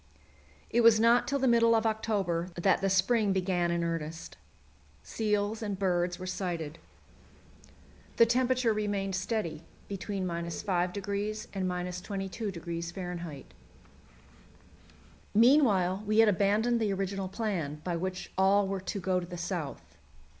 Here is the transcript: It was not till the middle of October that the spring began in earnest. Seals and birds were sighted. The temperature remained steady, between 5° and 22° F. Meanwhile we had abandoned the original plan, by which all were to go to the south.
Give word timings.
It 0.71 0.81
was 0.81 0.99
not 0.99 1.27
till 1.27 1.37
the 1.37 1.47
middle 1.47 1.75
of 1.75 1.85
October 1.85 2.49
that 2.55 2.81
the 2.81 2.89
spring 2.89 3.33
began 3.33 3.69
in 3.69 3.83
earnest. 3.83 4.35
Seals 5.03 5.61
and 5.61 5.77
birds 5.77 6.17
were 6.17 6.25
sighted. 6.25 6.79
The 8.15 8.25
temperature 8.25 8.73
remained 8.73 9.13
steady, 9.15 9.61
between 9.87 10.25
5° 10.25 11.47
and 11.53 11.69
22° 11.69 13.35
F. 13.43 13.45
Meanwhile 15.35 16.03
we 16.07 16.17
had 16.17 16.27
abandoned 16.29 16.79
the 16.81 16.93
original 16.93 17.27
plan, 17.27 17.79
by 17.83 17.95
which 17.95 18.31
all 18.35 18.67
were 18.67 18.81
to 18.81 18.99
go 18.99 19.19
to 19.19 19.27
the 19.27 19.37
south. 19.37 19.99